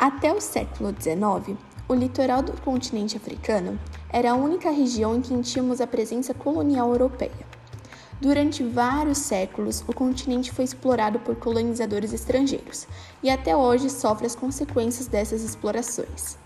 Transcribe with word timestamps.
Até 0.00 0.32
o 0.32 0.40
século 0.40 0.94
XIX, 0.96 1.58
o 1.88 1.92
litoral 1.92 2.40
do 2.40 2.52
continente 2.60 3.16
africano 3.16 3.76
era 4.08 4.30
a 4.30 4.36
única 4.36 4.70
região 4.70 5.16
em 5.16 5.20
que 5.20 5.36
tínhamos 5.42 5.80
a 5.80 5.88
presença 5.88 6.32
colonial 6.32 6.92
europeia. 6.92 7.48
Durante 8.20 8.62
vários 8.62 9.18
séculos, 9.18 9.82
o 9.88 9.92
continente 9.92 10.52
foi 10.52 10.64
explorado 10.64 11.18
por 11.18 11.34
colonizadores 11.34 12.12
estrangeiros 12.12 12.86
e 13.24 13.28
até 13.28 13.56
hoje 13.56 13.90
sofre 13.90 14.24
as 14.24 14.36
consequências 14.36 15.08
dessas 15.08 15.42
explorações. 15.42 16.38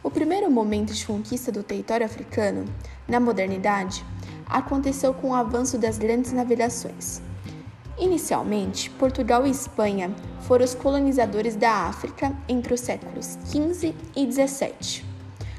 O 0.00 0.08
primeiro 0.08 0.48
momento 0.48 0.92
de 0.92 1.04
conquista 1.04 1.50
do 1.50 1.64
território 1.64 2.06
africano, 2.06 2.64
na 3.08 3.18
modernidade, 3.18 4.06
aconteceu 4.46 5.12
com 5.12 5.30
o 5.30 5.34
avanço 5.34 5.76
das 5.76 5.98
grandes 5.98 6.30
navegações. 6.30 7.20
Inicialmente, 8.02 8.90
Portugal 8.90 9.46
e 9.46 9.50
Espanha 9.50 10.12
foram 10.40 10.64
os 10.64 10.74
colonizadores 10.74 11.54
da 11.54 11.70
África 11.86 12.36
entre 12.48 12.74
os 12.74 12.80
séculos 12.80 13.38
XV 13.46 13.94
e 14.16 14.26
XVII. 14.28 15.04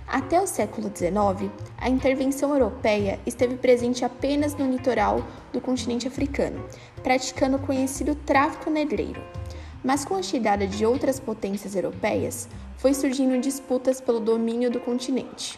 Até 0.05 0.41
o 0.41 0.45
século 0.45 0.91
XIX, 0.93 1.49
a 1.77 1.87
intervenção 1.87 2.51
europeia 2.51 3.17
esteve 3.25 3.55
presente 3.55 4.03
apenas 4.03 4.55
no 4.55 4.69
litoral 4.69 5.25
do 5.53 5.61
continente 5.61 6.05
africano, 6.05 6.61
praticando 7.01 7.55
o 7.55 7.61
conhecido 7.61 8.13
tráfico 8.13 8.69
negreiro. 8.69 9.23
Mas 9.81 10.03
com 10.03 10.15
a 10.15 10.21
chegada 10.21 10.67
de 10.67 10.85
outras 10.85 11.21
potências 11.21 11.77
europeias, 11.77 12.49
foi 12.75 12.93
surgindo 12.93 13.39
disputas 13.39 14.01
pelo 14.01 14.19
domínio 14.19 14.69
do 14.69 14.81
continente. 14.81 15.57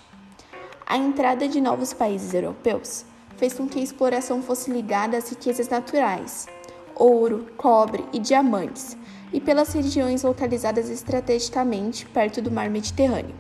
A 0.86 0.98
entrada 0.98 1.48
de 1.48 1.60
novos 1.60 1.94
países 1.94 2.32
europeus 2.32 3.06
fez 3.38 3.56
com 3.56 3.68
que 3.68 3.80
a 3.80 3.84
exploração 3.84 4.44
fosse 4.44 4.70
ligada 4.70 5.18
às 5.18 5.30
riquezas 5.30 5.68
naturais, 5.68 6.48
ouro, 6.96 7.48
cobre 7.58 8.06
e 8.14 8.20
diamantes, 8.20 8.98
e 9.34 9.40
pelas 9.40 9.74
regiões 9.74 10.24
localizadas 10.24 10.90
estrategicamente 10.90 12.06
perto 12.06 12.42
do 12.42 12.52
mar 12.52 12.70
Mediterrâneo 12.70 13.36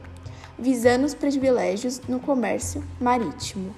visando 0.57 1.05
os 1.05 1.13
privilégios 1.13 1.99
no 2.07 2.19
comércio 2.19 2.83
marítimo. 2.99 3.75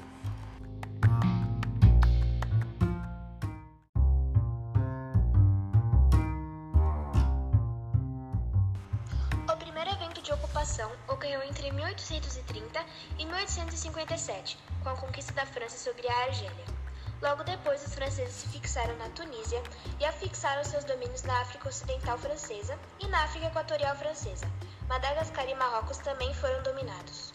O 9.52 9.58
primeiro 9.58 9.90
evento 9.90 10.22
de 10.22 10.32
ocupação 10.32 10.92
ocorreu 11.08 11.42
entre 11.44 11.72
1830 11.72 12.80
e 13.18 13.26
1857, 13.26 14.58
com 14.84 14.90
a 14.90 14.96
conquista 14.96 15.34
da 15.34 15.46
França 15.46 15.78
sobre 15.78 16.08
a 16.08 16.26
Argélia. 16.26 16.87
Logo 17.22 17.44
depois, 17.44 17.84
os 17.84 17.96
franceses 17.96 18.36
se 18.36 18.48
fixaram 18.50 18.96
na 18.98 19.10
Tunísia 19.10 19.62
e 20.00 20.06
afixaram 20.06 20.64
seus 20.64 20.84
domínios 20.84 21.24
na 21.24 21.42
África 21.42 21.68
Ocidental 21.68 22.18
Francesa 22.18 22.78
e 23.00 23.08
na 23.08 23.24
África 23.24 23.48
Equatorial 23.48 23.96
Francesa, 23.96 24.46
Madagascar 24.88 25.50
e 25.50 25.56
Marrocos 25.56 25.98
também 25.98 26.32
foram 26.36 26.62
dominados. 26.62 27.34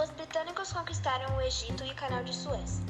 Os 0.00 0.10
britânicos 0.10 0.72
conquistaram 0.72 1.36
o 1.36 1.40
Egito 1.40 1.84
e 1.84 1.90
o 1.90 1.94
Canal 1.94 2.22
de 2.22 2.34
Suez. 2.34 2.82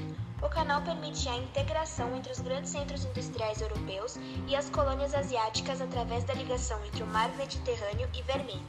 O 0.42 0.48
canal 0.48 0.82
permitia 0.82 1.32
a 1.32 1.36
integração 1.36 2.14
entre 2.16 2.32
os 2.32 2.40
grandes 2.40 2.70
centros 2.70 3.04
industriais 3.04 3.60
europeus 3.60 4.16
e 4.46 4.54
as 4.54 4.68
colônias 4.70 5.14
asiáticas 5.14 5.80
através 5.80 6.24
da 6.24 6.34
ligação 6.34 6.84
entre 6.84 7.02
o 7.02 7.06
Mar 7.06 7.28
Mediterrâneo 7.36 8.10
e 8.12 8.22
Vermelho. 8.22 8.66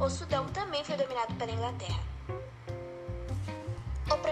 O 0.00 0.10
Sudão 0.10 0.46
também 0.48 0.82
foi 0.82 0.96
dominado 0.96 1.34
pela 1.34 1.52
Inglaterra. 1.52 2.15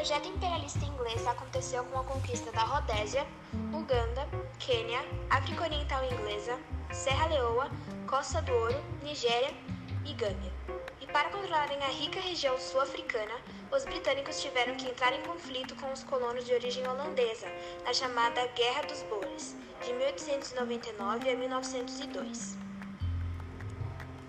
O 0.05 0.07
projeto 0.07 0.29
imperialista 0.29 0.85
inglês 0.85 1.27
aconteceu 1.27 1.83
com 1.87 1.99
a 1.99 2.05
conquista 2.05 2.53
da 2.53 2.63
Rodésia, 2.63 3.27
Uganda, 3.73 4.29
Quênia, 4.59 5.01
África 5.31 5.65
Oriental 5.65 6.05
Inglesa, 6.05 6.59
Serra 6.93 7.27
Leoa, 7.29 7.71
Costa 8.07 8.43
do 8.43 8.53
Ouro, 8.53 8.85
Nigéria 9.03 9.51
e 10.05 10.13
Gâmbia. 10.13 10.53
E 11.01 11.07
para 11.07 11.31
controlarem 11.31 11.83
a 11.83 11.89
rica 11.89 12.21
região 12.21 12.61
sul-africana, 12.61 13.33
os 13.75 13.87
britânicos 13.87 14.43
tiveram 14.43 14.75
que 14.75 14.91
entrar 14.91 15.15
em 15.15 15.23
conflito 15.23 15.75
com 15.77 15.91
os 15.91 16.05
colonos 16.05 16.45
de 16.45 16.53
origem 16.53 16.87
holandesa, 16.87 17.47
na 17.83 17.95
chamada 17.95 18.47
Guerra 18.49 18.83
dos 18.83 19.03
Boers, 19.05 19.57
de 19.83 19.91
1899 19.95 21.31
a 21.31 21.35
1902. 21.35 22.64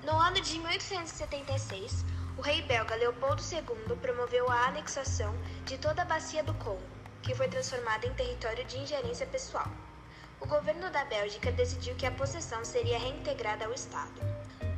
No 0.05 0.19
ano 0.19 0.39
de 0.39 0.59
1876, 0.59 2.05
o 2.37 2.41
rei 2.41 2.61
belga 2.61 2.95
Leopoldo 2.95 3.41
II 3.41 3.95
promoveu 3.95 4.47
a 4.51 4.67
anexação 4.67 5.33
de 5.65 5.79
toda 5.79 6.03
a 6.03 6.05
bacia 6.05 6.43
do 6.43 6.53
Congo, 6.53 6.79
que 7.23 7.33
foi 7.33 7.47
transformada 7.47 8.05
em 8.05 8.13
território 8.13 8.63
de 8.65 8.77
ingerência 8.77 9.25
pessoal. 9.25 9.67
O 10.39 10.45
governo 10.45 10.91
da 10.91 11.03
Bélgica 11.05 11.51
decidiu 11.51 11.95
que 11.95 12.05
a 12.05 12.11
possessão 12.11 12.63
seria 12.63 12.99
reintegrada 12.99 13.65
ao 13.65 13.73
Estado. 13.73 14.21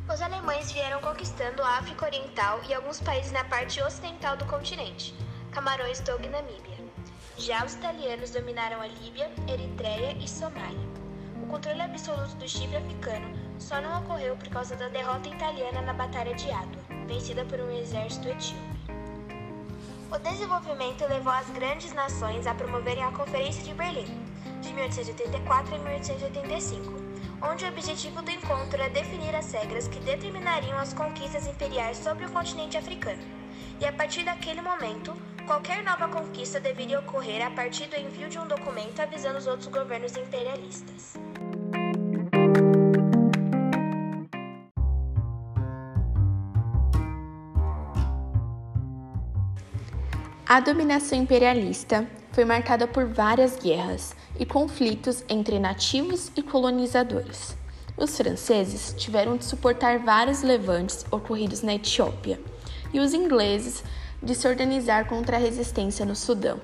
Os 0.10 0.22
alemães 0.22 0.72
vieram 0.72 1.02
conquistando 1.02 1.62
a 1.62 1.78
África 1.78 2.06
Oriental 2.06 2.62
e 2.70 2.74
alguns 2.74 3.02
países 3.02 3.34
na 3.34 3.44
parte 3.44 3.82
ocidental 3.82 4.38
do 4.38 4.46
continente, 4.46 5.14
Camarões, 5.52 6.00
Togo 6.00 6.24
e 6.24 6.30
Namíbia. 6.30 6.78
Já 7.36 7.66
os 7.66 7.74
italianos 7.74 8.32
dominaram 8.32 8.80
a 8.80 8.88
Líbia, 8.88 9.30
Eritreia 9.46 10.14
e 10.14 10.26
Somália. 10.26 11.07
O 11.42 11.48
controle 11.48 11.82
absoluto 11.82 12.36
do 12.36 12.48
Chipre 12.48 12.78
africano 12.78 13.28
só 13.60 13.82
não 13.82 14.00
ocorreu 14.00 14.36
por 14.36 14.48
causa 14.50 14.76
da 14.76 14.90
derrota 14.90 15.30
italiana 15.30 15.82
na 15.82 15.94
Batalha 15.94 16.34
de 16.36 16.50
Adwa, 16.52 16.82
vencida 17.08 17.46
por 17.46 17.60
um 17.60 17.72
exército 17.72 18.28
etíope. 18.28 18.78
O 20.12 20.18
desenvolvimento 20.20 21.06
levou 21.08 21.34
as 21.34 21.50
grandes 21.50 21.94
nações 21.94 22.48
a 22.48 22.54
promoverem 22.54 23.04
a 23.04 23.12
Conferência 23.12 23.64
de 23.64 23.74
Berlim, 23.74 24.06
de 24.62 24.74
1884 24.74 25.76
a 25.76 25.78
1885 25.80 27.08
onde 27.42 27.66
o 27.66 27.68
objetivo 27.68 28.22
do 28.22 28.32
encontro 28.32 28.82
é 28.82 28.90
definir 28.90 29.36
as 29.36 29.52
regras 29.52 29.88
que 29.88 30.00
determinariam 30.00 30.78
as 30.78 30.94
conquistas 30.94 31.46
imperiais 31.46 31.98
sobre 31.98 32.26
o 32.26 32.32
continente 32.32 32.78
africano. 32.78 33.22
E 33.80 33.86
a 33.86 33.94
partir 33.94 34.24
daquele 34.24 34.62
momento, 34.62 35.16
qualquer 35.48 35.82
nova 35.82 36.10
conquista 36.10 36.60
deveria 36.60 37.00
ocorrer 37.00 37.42
a 37.42 37.50
partir 37.50 37.88
do 37.88 37.96
envio 37.96 38.28
de 38.28 38.38
um 38.38 38.46
documento 38.46 39.00
avisando 39.00 39.38
os 39.38 39.48
outros 39.48 39.70
governos 39.70 40.18
imperialistas. 40.18 41.14
A 50.46 50.60
dominação 50.60 51.18
imperialista 51.18 52.06
foi 52.34 52.44
marcada 52.44 52.86
por 52.86 53.06
várias 53.06 53.58
guerras 53.58 54.14
e 54.38 54.46
conflitos 54.46 55.24
entre 55.30 55.60
nativos 55.60 56.30
e 56.36 56.44
colonizadores. 56.44 57.56
Os 57.96 58.16
franceses 58.18 58.94
tiveram 58.98 59.38
de 59.38 59.46
suportar 59.46 60.00
vários 60.00 60.44
levantes 60.44 61.06
ocorridos 61.10 61.62
na 61.62 61.76
Etiópia 61.76 62.38
e 62.94 63.00
os 63.00 63.14
ingleses 63.14 63.84
de 64.22 64.36
se 64.36 64.48
organizar 64.48 65.08
contra 65.08 65.38
a 65.38 65.40
resistência 65.40 66.06
no 66.06 66.16
Sudão. 66.16 66.60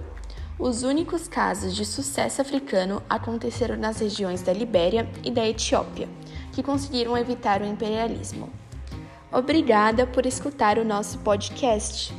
Os 0.58 0.84
únicos 0.84 1.28
casos 1.28 1.76
de 1.76 1.86
sucesso 1.86 2.42
africano 2.42 3.02
aconteceram 3.10 3.76
nas 3.76 4.00
regiões 4.00 4.42
da 4.42 4.54
Libéria 4.54 5.10
e 5.24 5.32
da 5.32 5.48
Etiópia, 5.48 6.08
que 6.52 6.64
conseguiram 6.64 7.18
evitar 7.18 7.62
o 7.62 7.66
imperialismo. 7.66 8.50
Obrigada 9.32 10.06
por 10.06 10.26
escutar 10.26 10.78
o 10.78 10.86
nosso 10.86 11.18
podcast. 11.20 12.14